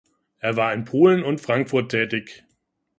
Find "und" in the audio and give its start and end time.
1.23-1.41